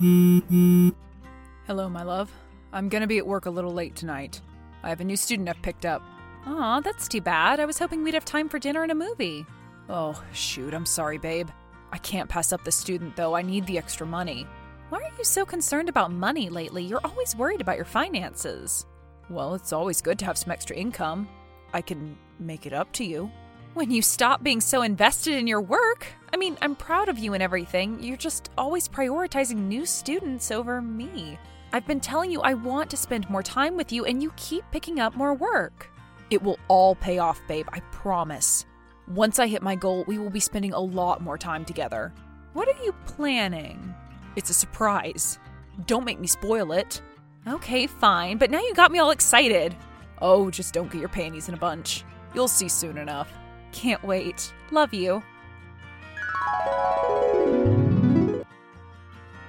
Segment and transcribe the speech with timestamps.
[0.00, 2.32] Hello, my love.
[2.72, 4.40] I'm gonna be at work a little late tonight.
[4.82, 6.00] I have a new student I've picked up.
[6.46, 7.60] Aw, that's too bad.
[7.60, 9.44] I was hoping we'd have time for dinner and a movie.
[9.90, 11.50] Oh, shoot, I'm sorry, babe.
[11.92, 13.36] I can't pass up the student, though.
[13.36, 14.46] I need the extra money.
[14.88, 16.82] Why are you so concerned about money lately?
[16.82, 18.86] You're always worried about your finances.
[19.28, 21.28] Well, it's always good to have some extra income.
[21.74, 23.30] I can make it up to you.
[23.72, 27.34] When you stop being so invested in your work, I mean, I'm proud of you
[27.34, 28.02] and everything.
[28.02, 31.38] You're just always prioritizing new students over me.
[31.72, 34.64] I've been telling you I want to spend more time with you, and you keep
[34.72, 35.88] picking up more work.
[36.30, 38.66] It will all pay off, babe, I promise.
[39.06, 42.12] Once I hit my goal, we will be spending a lot more time together.
[42.54, 43.94] What are you planning?
[44.34, 45.38] It's a surprise.
[45.86, 47.00] Don't make me spoil it.
[47.46, 49.76] Okay, fine, but now you got me all excited.
[50.20, 52.04] Oh, just don't get your panties in a bunch.
[52.34, 53.32] You'll see soon enough.
[53.72, 54.52] Can't wait.
[54.70, 55.22] Love you.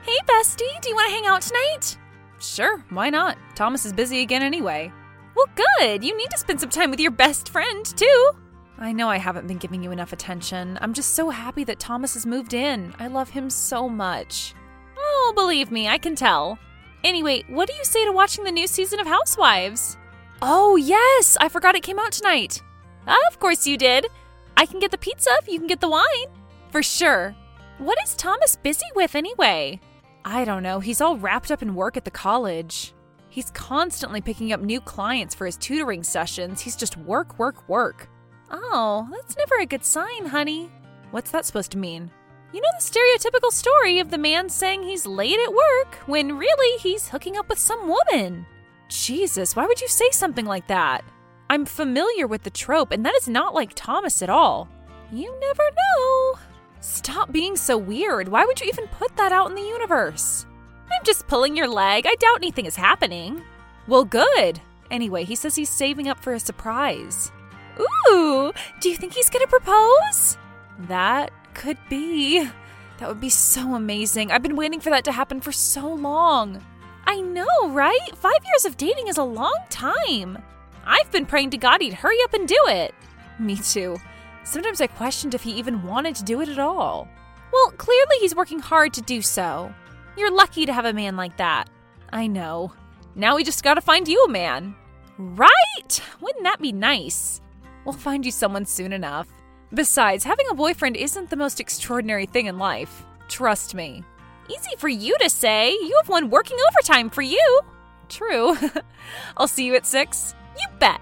[0.03, 1.97] Hey, bestie, do you want to hang out tonight?
[2.39, 3.37] Sure, why not?
[3.55, 4.91] Thomas is busy again anyway.
[5.35, 6.03] Well, good.
[6.03, 8.31] You need to spend some time with your best friend, too.
[8.77, 10.77] I know I haven't been giving you enough attention.
[10.81, 12.95] I'm just so happy that Thomas has moved in.
[12.99, 14.55] I love him so much.
[14.97, 16.57] Oh, believe me, I can tell.
[17.03, 19.97] Anyway, what do you say to watching the new season of Housewives?
[20.41, 22.61] Oh, yes, I forgot it came out tonight.
[23.07, 24.07] Of course you did.
[24.57, 26.27] I can get the pizza if you can get the wine.
[26.69, 27.35] For sure.
[27.77, 29.79] What is Thomas busy with anyway?
[30.23, 30.79] I don't know.
[30.79, 32.93] He's all wrapped up in work at the college.
[33.29, 36.61] He's constantly picking up new clients for his tutoring sessions.
[36.61, 38.07] He's just work, work, work.
[38.51, 40.69] Oh, that's never a good sign, honey.
[41.11, 42.11] What's that supposed to mean?
[42.53, 46.79] You know the stereotypical story of the man saying he's late at work when really
[46.79, 48.45] he's hooking up with some woman.
[48.89, 51.05] Jesus, why would you say something like that?
[51.51, 54.69] I'm familiar with the trope, and that is not like Thomas at all.
[55.11, 56.39] You never know.
[56.79, 58.29] Stop being so weird.
[58.29, 60.45] Why would you even put that out in the universe?
[60.89, 62.05] I'm just pulling your leg.
[62.07, 63.41] I doubt anything is happening.
[63.85, 64.61] Well, good.
[64.91, 67.33] Anyway, he says he's saving up for a surprise.
[68.09, 70.37] Ooh, do you think he's gonna propose?
[70.87, 72.49] That could be.
[72.99, 74.31] That would be so amazing.
[74.31, 76.63] I've been waiting for that to happen for so long.
[77.05, 78.15] I know, right?
[78.15, 80.37] Five years of dating is a long time.
[80.85, 82.93] I've been praying to God he'd hurry up and do it.
[83.39, 83.97] Me too.
[84.43, 87.07] Sometimes I questioned if he even wanted to do it at all.
[87.51, 89.73] Well, clearly he's working hard to do so.
[90.17, 91.69] You're lucky to have a man like that.
[92.11, 92.73] I know.
[93.15, 94.75] Now we just gotta find you a man.
[95.17, 96.01] Right?
[96.19, 97.41] Wouldn't that be nice?
[97.85, 99.27] We'll find you someone soon enough.
[99.73, 103.05] Besides, having a boyfriend isn't the most extraordinary thing in life.
[103.29, 104.03] Trust me.
[104.49, 105.71] Easy for you to say.
[105.71, 107.61] You have one working overtime for you.
[108.09, 108.57] True.
[109.37, 110.35] I'll see you at six.
[110.59, 111.01] You bet.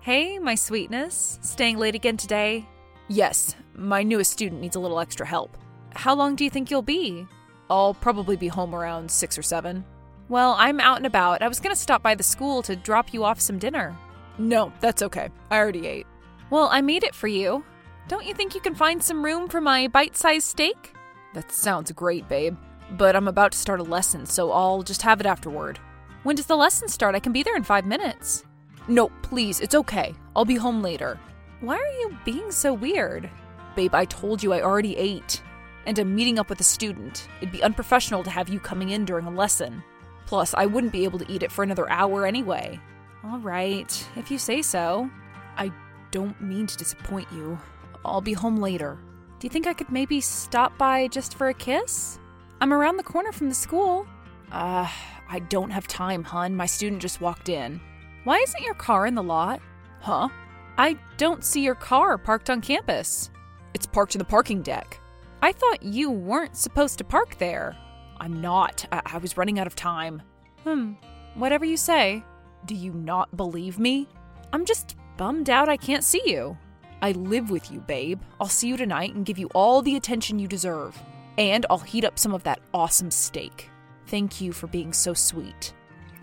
[0.00, 1.38] Hey, my sweetness.
[1.42, 2.66] Staying late again today?
[3.08, 5.56] Yes, my newest student needs a little extra help.
[5.94, 7.26] How long do you think you'll be?
[7.70, 9.84] I'll probably be home around six or seven.
[10.28, 11.42] Well, I'm out and about.
[11.42, 13.96] I was going to stop by the school to drop you off some dinner.
[14.38, 15.30] No, that's okay.
[15.50, 16.06] I already ate.
[16.50, 17.64] Well, I made it for you.
[18.08, 20.94] Don't you think you can find some room for my bite sized steak?
[21.34, 22.56] That sounds great, babe.
[22.92, 25.78] But I'm about to start a lesson, so I'll just have it afterward.
[26.22, 27.14] When does the lesson start?
[27.14, 28.44] I can be there in five minutes.
[28.88, 30.14] No, please, it's okay.
[30.34, 31.18] I'll be home later.
[31.60, 33.28] Why are you being so weird?
[33.76, 35.42] Babe, I told you I already ate.
[35.86, 37.28] And I'm meeting up with a student.
[37.40, 39.82] It'd be unprofessional to have you coming in during a lesson.
[40.26, 42.80] Plus, I wouldn't be able to eat it for another hour anyway.
[43.24, 45.10] All right, if you say so.
[45.56, 45.72] I
[46.10, 47.58] don't mean to disappoint you.
[48.04, 48.98] I'll be home later.
[49.38, 52.18] Do you think I could maybe stop by just for a kiss?
[52.60, 54.06] I'm around the corner from the school.
[54.50, 54.88] Uh,
[55.28, 56.56] I don't have time, hun.
[56.56, 57.80] My student just walked in.
[58.24, 59.60] Why isn't your car in the lot?
[60.00, 60.28] Huh?
[60.76, 63.30] I don't see your car parked on campus.
[63.74, 65.00] It's parked in the parking deck.
[65.42, 67.76] I thought you weren't supposed to park there.
[68.18, 68.84] I'm not.
[68.90, 70.22] I, I was running out of time.
[70.64, 70.94] Hmm.
[71.34, 72.24] Whatever you say.
[72.66, 74.08] Do you not believe me?
[74.52, 76.56] I'm just bummed out I can't see you.
[77.00, 78.20] I live with you, babe.
[78.40, 81.00] I'll see you tonight and give you all the attention you deserve.
[81.38, 83.70] And I'll heat up some of that awesome steak.
[84.08, 85.72] Thank you for being so sweet.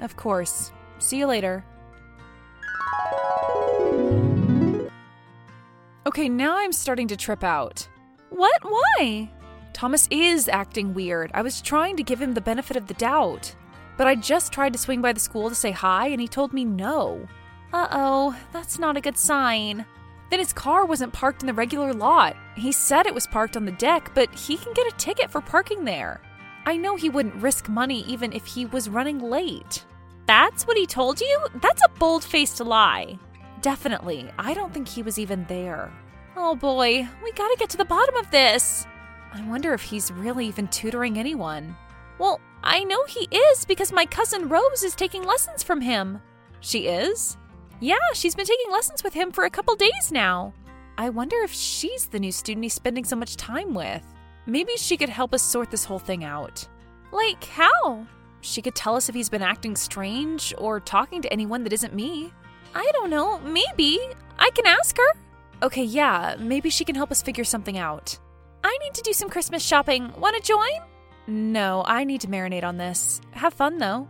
[0.02, 0.72] Of course.
[1.00, 1.64] See you later.
[6.06, 7.88] Okay, now I'm starting to trip out.
[8.30, 8.62] What?
[8.62, 9.32] Why?
[9.74, 11.32] Thomas is acting weird.
[11.34, 13.56] I was trying to give him the benefit of the doubt.
[13.98, 16.52] But I just tried to swing by the school to say hi, and he told
[16.54, 17.28] me no.
[17.72, 19.86] Uh oh, that's not a good sign.
[20.30, 22.36] Then his car wasn't parked in the regular lot.
[22.56, 25.42] He said it was parked on the deck, but he can get a ticket for
[25.42, 26.22] parking there.
[26.66, 29.86] I know he wouldn't risk money even if he was running late.
[30.26, 31.48] That's what he told you?
[31.62, 33.20] That's a bold faced lie.
[33.62, 34.32] Definitely.
[34.40, 35.92] I don't think he was even there.
[36.36, 38.88] Oh boy, we gotta get to the bottom of this.
[39.32, 41.76] I wonder if he's really even tutoring anyone.
[42.18, 46.22] Well, I know he is because my cousin Rose is taking lessons from him.
[46.62, 47.38] She is?
[47.80, 50.54] Yeah, she's been taking lessons with him for a couple days now.
[50.98, 54.04] I wonder if she's the new student he's spending so much time with.
[54.46, 56.66] Maybe she could help us sort this whole thing out.
[57.12, 58.06] Like, how?
[58.42, 61.94] She could tell us if he's been acting strange or talking to anyone that isn't
[61.94, 62.32] me.
[62.74, 64.00] I don't know, maybe.
[64.38, 65.14] I can ask her.
[65.64, 68.18] Okay, yeah, maybe she can help us figure something out.
[68.64, 70.12] I need to do some Christmas shopping.
[70.20, 70.72] Want to join?
[71.28, 73.20] No, I need to marinate on this.
[73.32, 74.08] Have fun, though.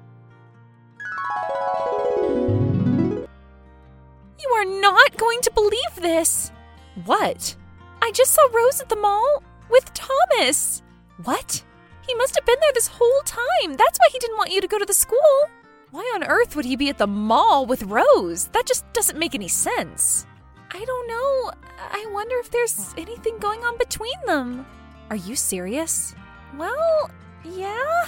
[4.45, 6.51] You are not going to believe this.
[7.05, 7.55] What?
[8.01, 10.83] I just saw Rose at the mall with Thomas.
[11.23, 11.63] What?
[12.07, 13.73] He must have been there this whole time.
[13.75, 15.49] That's why he didn't want you to go to the school.
[15.89, 18.47] Why on earth would he be at the mall with Rose?
[18.49, 20.27] That just doesn't make any sense.
[20.71, 21.51] I don't know.
[21.79, 24.65] I wonder if there's anything going on between them.
[25.09, 26.13] Are you serious?
[26.57, 27.09] Well,
[27.43, 28.05] yeah.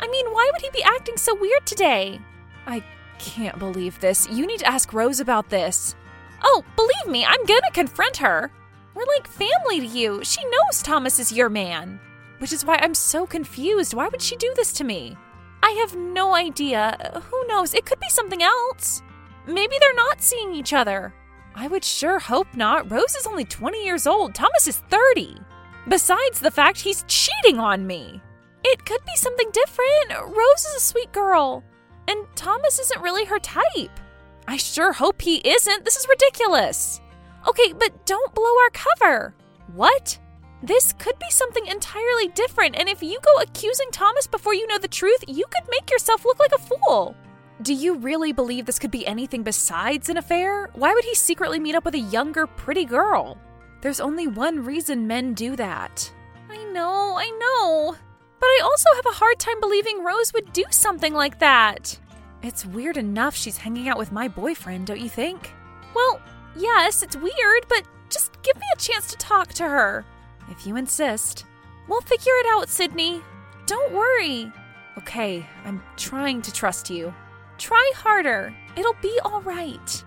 [0.00, 2.20] I mean, why would he be acting so weird today?
[2.66, 2.82] I
[3.18, 4.28] can't believe this.
[4.30, 5.96] You need to ask Rose about this.
[6.42, 8.50] Oh, believe me, I'm gonna confront her.
[8.94, 10.20] We're like family to you.
[10.22, 11.98] She knows Thomas is your man.
[12.38, 13.94] Which is why I'm so confused.
[13.94, 15.16] Why would she do this to me?
[15.62, 17.22] I have no idea.
[17.30, 17.74] Who knows?
[17.74, 19.02] It could be something else.
[19.46, 21.14] Maybe they're not seeing each other.
[21.54, 22.90] I would sure hope not.
[22.90, 24.34] Rose is only 20 years old.
[24.34, 25.36] Thomas is 30.
[25.88, 28.20] Besides the fact he's cheating on me.
[28.64, 30.10] It could be something different.
[30.10, 31.62] Rose is a sweet girl.
[32.08, 34.00] And Thomas isn't really her type.
[34.46, 35.84] I sure hope he isn't.
[35.84, 37.00] This is ridiculous.
[37.48, 39.34] Okay, but don't blow our cover.
[39.74, 40.18] What?
[40.62, 44.78] This could be something entirely different, and if you go accusing Thomas before you know
[44.78, 47.14] the truth, you could make yourself look like a fool.
[47.62, 50.70] Do you really believe this could be anything besides an affair?
[50.74, 53.38] Why would he secretly meet up with a younger, pretty girl?
[53.82, 56.10] There's only one reason men do that.
[56.50, 57.96] I know, I know.
[58.44, 61.98] But I also have a hard time believing Rose would do something like that.
[62.42, 65.50] It's weird enough she's hanging out with my boyfriend, don't you think?
[65.94, 66.20] Well,
[66.54, 70.04] yes, it's weird, but just give me a chance to talk to her.
[70.50, 71.46] If you insist.
[71.88, 73.22] We'll figure it out, Sydney.
[73.64, 74.52] Don't worry.
[74.98, 77.14] Okay, I'm trying to trust you.
[77.56, 78.54] Try harder.
[78.76, 80.04] It'll be all right.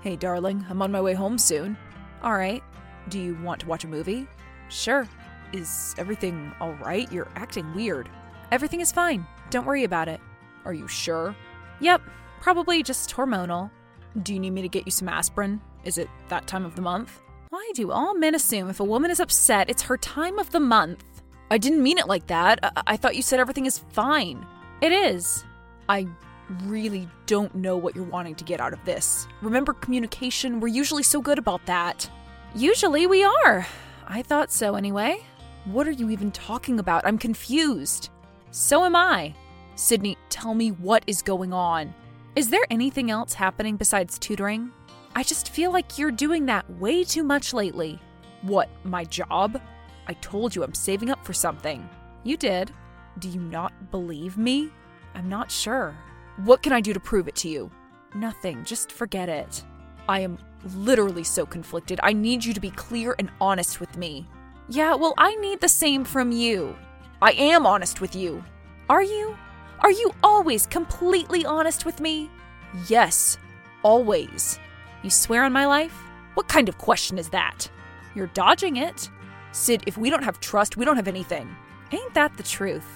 [0.00, 1.76] Hey, darling, I'm on my way home soon.
[2.22, 2.64] All right.
[3.08, 4.26] Do you want to watch a movie?
[4.68, 5.08] Sure.
[5.52, 7.10] Is everything all right?
[7.12, 8.08] You're acting weird.
[8.50, 9.26] Everything is fine.
[9.50, 10.20] Don't worry about it.
[10.64, 11.36] Are you sure?
[11.80, 12.02] Yep,
[12.40, 13.70] probably just hormonal.
[14.22, 15.60] Do you need me to get you some aspirin?
[15.84, 17.20] Is it that time of the month?
[17.50, 20.60] Why do all men assume if a woman is upset, it's her time of the
[20.60, 21.04] month?
[21.50, 22.58] I didn't mean it like that.
[22.62, 24.46] I, I thought you said everything is fine.
[24.80, 25.44] It is.
[25.88, 26.08] I
[26.64, 29.26] really don't know what you're wanting to get out of this.
[29.42, 30.60] Remember communication?
[30.60, 32.08] We're usually so good about that.
[32.56, 33.66] Usually we are.
[34.06, 35.18] I thought so anyway.
[35.64, 37.04] What are you even talking about?
[37.04, 38.10] I'm confused.
[38.52, 39.34] So am I.
[39.74, 41.92] Sydney, tell me what is going on.
[42.36, 44.70] Is there anything else happening besides tutoring?
[45.16, 47.98] I just feel like you're doing that way too much lately.
[48.42, 49.60] What, my job?
[50.06, 51.88] I told you I'm saving up for something.
[52.22, 52.70] You did.
[53.18, 54.70] Do you not believe me?
[55.16, 55.96] I'm not sure.
[56.44, 57.68] What can I do to prove it to you?
[58.14, 58.62] Nothing.
[58.62, 59.64] Just forget it.
[60.08, 60.38] I am
[60.74, 62.00] literally so conflicted.
[62.02, 64.26] I need you to be clear and honest with me.
[64.68, 66.74] Yeah, well, I need the same from you.
[67.20, 68.42] I am honest with you.
[68.88, 69.36] Are you?
[69.80, 72.30] Are you always completely honest with me?
[72.88, 73.36] Yes,
[73.82, 74.58] always.
[75.02, 75.94] You swear on my life?
[76.34, 77.68] What kind of question is that?
[78.14, 79.10] You're dodging it.
[79.52, 81.54] Sid, if we don't have trust, we don't have anything.
[81.92, 82.86] Ain't that the truth?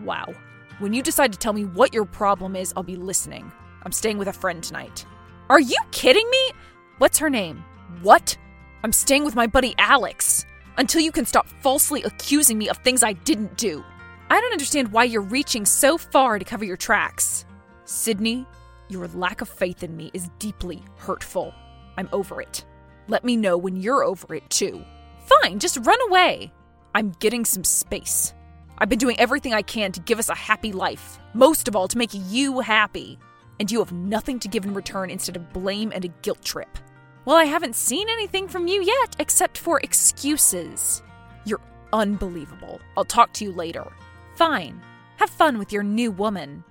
[0.00, 0.32] Wow.
[0.78, 3.50] When you decide to tell me what your problem is, I'll be listening.
[3.82, 5.04] I'm staying with a friend tonight.
[5.50, 6.52] Are you kidding me?
[6.98, 7.64] What's her name?
[8.02, 8.36] What?
[8.82, 10.44] I'm staying with my buddy Alex.
[10.78, 13.84] Until you can stop falsely accusing me of things I didn't do.
[14.28, 17.44] I don't understand why you're reaching so far to cover your tracks.
[17.84, 18.44] Sydney,
[18.88, 21.54] your lack of faith in me is deeply hurtful.
[21.96, 22.64] I'm over it.
[23.06, 24.84] Let me know when you're over it, too.
[25.20, 26.52] Fine, just run away.
[26.96, 28.34] I'm getting some space.
[28.76, 31.86] I've been doing everything I can to give us a happy life, most of all
[31.86, 33.20] to make you happy.
[33.60, 36.68] And you have nothing to give in return instead of blame and a guilt trip.
[37.28, 41.02] Well, I haven't seen anything from you yet except for excuses.
[41.44, 41.60] You're
[41.92, 42.80] unbelievable.
[42.96, 43.86] I'll talk to you later.
[44.36, 44.80] Fine.
[45.16, 46.64] Have fun with your new woman.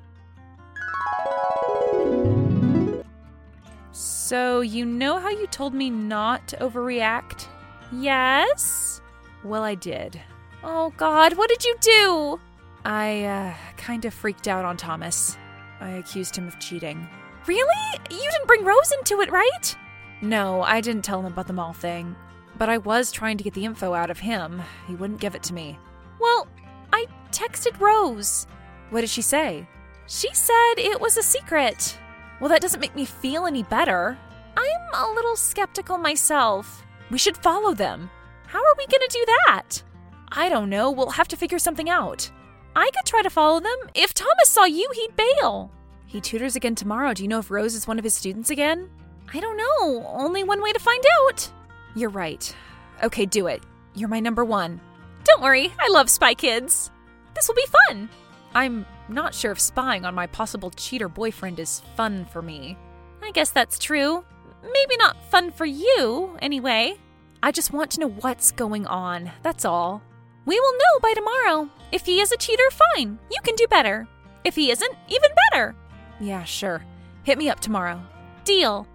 [3.91, 7.45] So, you know how you told me not to overreact?
[7.91, 8.99] Yes?
[9.43, 10.19] Well, I did.
[10.63, 12.39] Oh, God, what did you do?
[12.83, 15.37] I, uh, kind of freaked out on Thomas.
[15.79, 17.07] I accused him of cheating.
[17.45, 17.99] Really?
[18.09, 19.75] You didn't bring Rose into it, right?
[20.21, 22.15] No, I didn't tell him about the mall thing.
[22.57, 24.61] But I was trying to get the info out of him.
[24.87, 25.77] He wouldn't give it to me.
[26.19, 26.47] Well,
[26.91, 28.47] I texted Rose.
[28.89, 29.67] What did she say?
[30.07, 31.97] She said it was a secret.
[32.39, 34.17] Well, that doesn't make me feel any better.
[34.55, 36.83] I'm a little skeptical myself.
[37.11, 38.09] We should follow them.
[38.47, 39.83] How are we gonna do that?
[40.31, 40.89] I don't know.
[40.89, 42.29] We'll have to figure something out.
[42.75, 43.77] I could try to follow them.
[43.93, 45.71] If Thomas saw you, he'd bail.
[46.05, 47.13] He tutors again tomorrow.
[47.13, 48.89] Do you know if Rose is one of his students again?
[49.33, 50.05] I don't know.
[50.07, 51.49] Only one way to find out.
[51.95, 52.55] You're right.
[53.03, 53.63] Okay, do it.
[53.93, 54.79] You're my number one.
[55.23, 56.91] Don't worry, I love Spy Kids.
[57.35, 58.09] This will be fun.
[58.55, 62.77] I'm not sure if spying on my possible cheater boyfriend is fun for me.
[63.21, 64.23] I guess that's true.
[64.63, 66.95] Maybe not fun for you, anyway.
[67.43, 69.31] I just want to know what's going on.
[69.43, 70.01] That's all.
[70.45, 71.69] We will know by tomorrow.
[71.91, 72.63] If he is a cheater,
[72.95, 73.19] fine.
[73.29, 74.07] You can do better.
[74.43, 75.75] If he isn't, even better.
[76.19, 76.83] Yeah, sure.
[77.23, 78.01] Hit me up tomorrow.
[78.43, 78.87] Deal.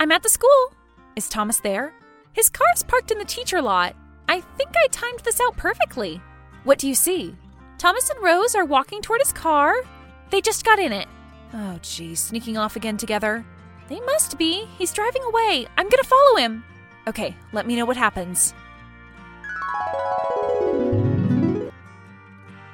[0.00, 0.72] I'm at the school.
[1.16, 1.92] Is Thomas there?
[2.32, 3.96] His car's parked in the teacher lot.
[4.28, 6.20] I think I timed this out perfectly.
[6.64, 7.34] What do you see?
[7.78, 9.74] Thomas and Rose are walking toward his car.
[10.30, 11.08] They just got in it.
[11.52, 13.44] Oh, geez, sneaking off again together?
[13.88, 14.66] They must be.
[14.78, 15.66] He's driving away.
[15.76, 16.64] I'm gonna follow him.
[17.06, 18.52] Okay, let me know what happens.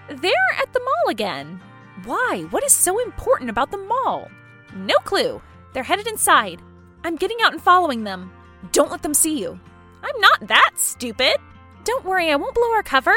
[0.08, 1.60] They're at the mall again.
[2.04, 2.46] Why?
[2.50, 4.30] What is so important about the mall?
[4.74, 5.40] No clue.
[5.72, 6.60] They're headed inside.
[7.02, 8.32] I'm getting out and following them.
[8.72, 9.58] Don't let them see you.
[10.02, 11.36] I'm not that stupid.
[11.84, 13.14] Don't worry, I won't blow our cover.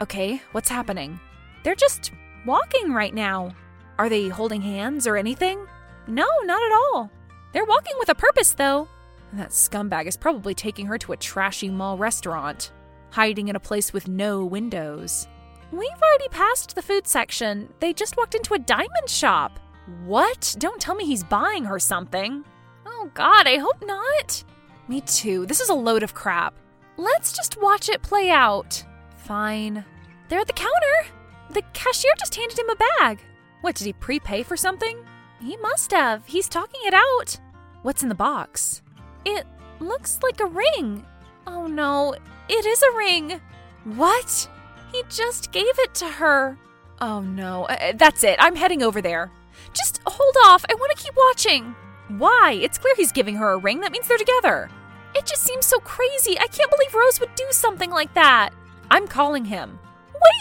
[0.00, 1.18] Okay, what's happening?
[1.62, 2.12] They're just
[2.46, 3.54] walking right now.
[3.98, 5.66] Are they holding hands or anything?
[6.06, 7.10] No, not at all.
[7.52, 8.88] They're walking with a purpose, though.
[9.32, 12.72] That scumbag is probably taking her to a trashy mall restaurant,
[13.10, 15.28] hiding in a place with no windows.
[15.72, 17.72] We've already passed the food section.
[17.80, 19.60] They just walked into a diamond shop.
[20.04, 20.54] What?
[20.58, 22.44] Don't tell me he's buying her something.
[22.86, 24.44] Oh, God, I hope not.
[24.88, 25.46] Me too.
[25.46, 26.54] This is a load of crap.
[26.96, 28.84] Let's just watch it play out.
[29.16, 29.84] Fine.
[30.28, 31.12] They're at the counter.
[31.50, 33.20] The cashier just handed him a bag.
[33.60, 35.04] What, did he prepay for something?
[35.40, 36.26] He must have.
[36.26, 37.38] He's talking it out.
[37.82, 38.82] What's in the box?
[39.24, 39.46] It
[39.78, 41.04] looks like a ring.
[41.46, 42.14] Oh no,
[42.48, 43.40] it is a ring.
[43.84, 44.48] What?
[44.92, 46.58] He just gave it to her.
[47.00, 48.36] Oh no, uh, that's it.
[48.38, 49.30] I'm heading over there.
[49.72, 50.64] Just hold off.
[50.68, 51.74] I want to keep watching.
[52.18, 52.58] Why?
[52.60, 53.80] It's clear he's giving her a ring.
[53.80, 54.68] That means they're together.
[55.14, 56.38] It just seems so crazy.
[56.38, 58.50] I can't believe Rose would do something like that.
[58.90, 59.78] I'm calling him.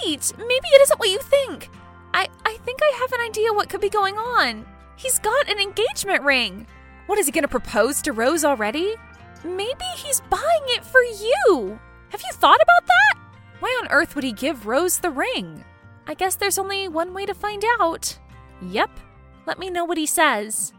[0.03, 1.69] Wait, maybe it isn't what you think.
[2.13, 4.65] I, I think I have an idea what could be going on.
[4.95, 6.67] He's got an engagement ring.
[7.05, 8.95] What is he going to propose to Rose already?
[9.43, 11.79] Maybe he's buying it for you.
[12.09, 13.28] Have you thought about that?
[13.59, 15.63] Why on earth would he give Rose the ring?
[16.07, 18.17] I guess there's only one way to find out.
[18.61, 18.89] Yep.
[19.45, 20.73] Let me know what he says.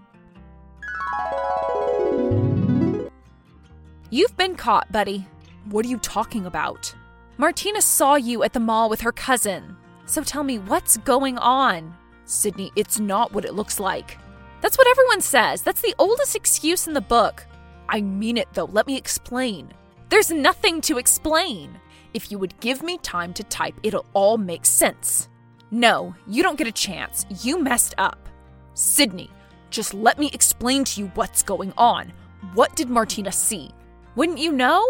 [4.11, 5.27] You've been caught, buddy.
[5.67, 6.95] What are you talking about?
[7.39, 9.77] Martina saw you at the mall with her cousin.
[10.07, 11.95] So tell me, what's going on?
[12.25, 14.19] Sydney, it's not what it looks like.
[14.61, 15.63] That's what everyone says.
[15.63, 17.47] That's the oldest excuse in the book.
[17.89, 18.67] I mean it, though.
[18.67, 19.73] Let me explain.
[20.09, 21.81] There's nothing to explain.
[22.13, 25.29] If you would give me time to type, it'll all make sense.
[25.71, 27.25] No, you don't get a chance.
[27.43, 28.29] You messed up.
[28.75, 29.31] Sydney,
[29.71, 32.13] just let me explain to you what's going on.
[32.55, 33.71] What did Martina see?
[34.17, 34.85] Wouldn't you know?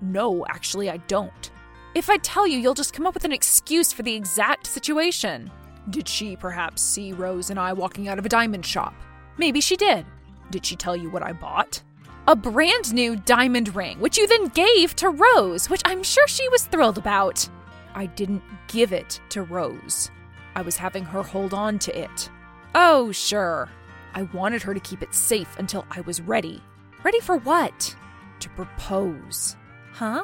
[0.00, 1.50] No, actually, I don't.
[1.94, 5.50] If I tell you, you'll just come up with an excuse for the exact situation.
[5.90, 8.94] Did she perhaps see Rose and I walking out of a diamond shop?
[9.38, 10.06] Maybe she did.
[10.50, 11.82] Did she tell you what I bought?
[12.30, 16.48] A brand new diamond ring, which you then gave to Rose, which I'm sure she
[16.50, 17.48] was thrilled about.
[17.92, 20.12] I didn't give it to Rose.
[20.54, 22.30] I was having her hold on to it.
[22.76, 23.68] Oh, sure.
[24.14, 26.62] I wanted her to keep it safe until I was ready.
[27.02, 27.96] Ready for what?
[28.38, 29.56] To propose.
[29.90, 30.22] Huh?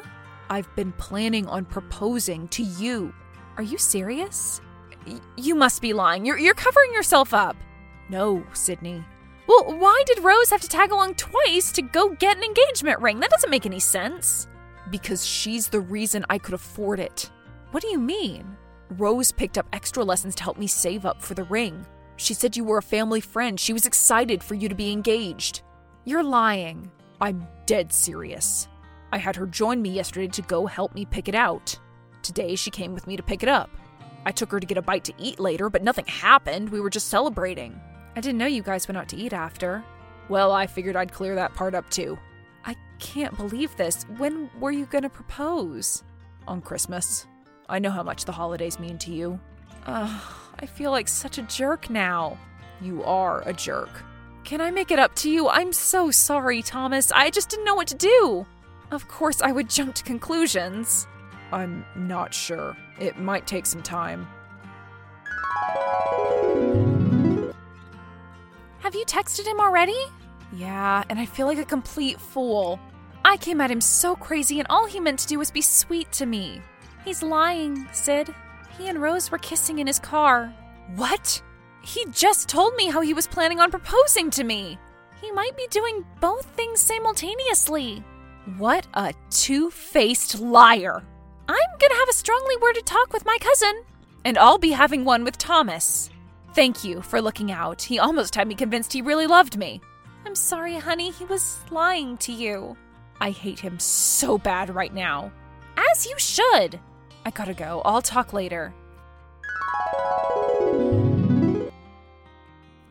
[0.49, 3.13] I've been planning on proposing to you.
[3.57, 4.61] Are you serious?
[5.05, 6.25] Y- you must be lying.
[6.25, 7.57] You're, you're covering yourself up.
[8.07, 9.03] No, Sydney.
[9.47, 13.21] Well, why did Rose have to tag along twice to go get an engagement ring?
[13.21, 14.47] That doesn't make any sense.
[14.91, 17.31] Because she's the reason I could afford it.
[17.71, 18.57] What do you mean?
[18.91, 21.85] Rose picked up extra lessons to help me save up for the ring.
[22.17, 23.57] She said you were a family friend.
[23.57, 25.61] She was excited for you to be engaged.
[26.03, 26.91] You're lying.
[27.21, 28.67] I'm dead serious.
[29.13, 31.77] I had her join me yesterday to go help me pick it out.
[32.21, 33.69] Today, she came with me to pick it up.
[34.25, 36.69] I took her to get a bite to eat later, but nothing happened.
[36.69, 37.79] We were just celebrating.
[38.17, 39.83] I didn't know you guys went out to eat after.
[40.27, 42.17] Well, I figured I'd clear that part up too.
[42.65, 44.05] I can't believe this.
[44.17, 46.03] When were you gonna propose?
[46.47, 47.27] On Christmas.
[47.69, 49.39] I know how much the holidays mean to you.
[49.85, 50.21] Ugh,
[50.59, 52.39] I feel like such a jerk now.
[52.81, 54.03] You are a jerk.
[54.43, 55.47] Can I make it up to you?
[55.47, 57.11] I'm so sorry, Thomas.
[57.11, 58.47] I just didn't know what to do.
[58.89, 61.05] Of course, I would jump to conclusions.
[61.51, 62.75] I'm not sure.
[62.99, 64.27] It might take some time.
[68.87, 69.99] Have you texted him already?
[70.53, 72.79] Yeah, and I feel like a complete fool.
[73.25, 76.09] I came at him so crazy, and all he meant to do was be sweet
[76.13, 76.61] to me.
[77.03, 78.33] He's lying, Sid.
[78.77, 80.55] He and Rose were kissing in his car.
[80.95, 81.41] What?
[81.83, 84.79] He just told me how he was planning on proposing to me.
[85.19, 88.05] He might be doing both things simultaneously.
[88.55, 91.03] What a two faced liar!
[91.49, 93.83] I'm gonna have a strongly worded talk with my cousin.
[94.23, 96.09] And I'll be having one with Thomas.
[96.57, 97.83] Thank you for looking out.
[97.83, 99.79] He almost had me convinced he really loved me.
[100.25, 101.11] I'm sorry, honey.
[101.11, 102.75] He was lying to you.
[103.21, 105.31] I hate him so bad right now.
[105.91, 106.79] As you should.
[107.23, 107.83] I gotta go.
[107.85, 108.73] I'll talk later.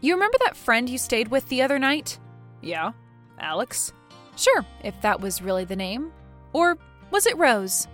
[0.01, 2.21] You remember that friend you stayed with the other night?
[2.63, 2.93] Yeah.
[3.41, 3.93] Alex?
[4.37, 6.13] Sure, if that was really the name.
[6.53, 6.79] Or
[7.11, 7.89] was it Rose?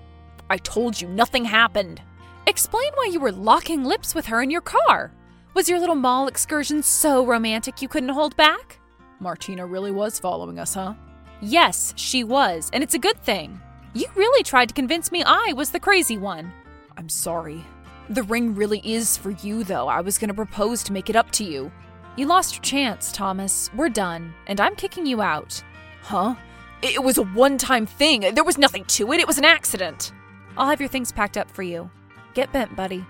[0.51, 2.03] I told you nothing happened.
[2.47, 5.13] Explain why you were locking lips with her in your car.
[5.55, 8.79] Was your little mall excursion so romantic you couldn't hold back?
[9.21, 10.95] Martina really was following us, huh?
[11.43, 13.61] Yes, she was, and it's a good thing.
[13.93, 16.51] You really tried to convince me I was the crazy one.
[16.97, 17.63] I'm sorry.
[18.09, 19.89] The ring really is for you, though.
[19.89, 21.71] I was gonna propose to make it up to you.
[22.17, 23.69] You lost your chance, Thomas.
[23.75, 25.63] We're done, and I'm kicking you out.
[26.01, 26.35] Huh?
[26.81, 28.21] It was a one time thing.
[28.35, 29.21] There was nothing to it.
[29.21, 30.13] It was an accident.
[30.57, 31.91] I'll have your things packed up for you.
[32.33, 33.05] Get bent, buddy.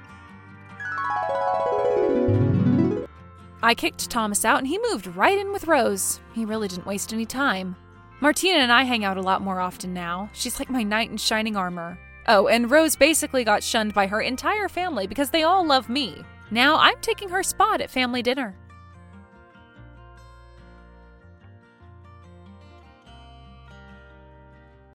[3.62, 6.20] I kicked Thomas out and he moved right in with Rose.
[6.34, 7.76] He really didn't waste any time.
[8.20, 10.30] Martina and I hang out a lot more often now.
[10.32, 11.98] She's like my knight in shining armor.
[12.26, 16.24] Oh, and Rose basically got shunned by her entire family because they all love me.
[16.50, 18.54] Now I'm taking her spot at family dinner.